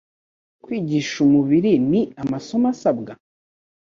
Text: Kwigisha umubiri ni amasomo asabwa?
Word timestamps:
Kwigisha 0.63 1.15
umubiri 1.25 1.71
ni 1.89 2.01
amasomo 2.21 2.65
asabwa? 2.73 3.11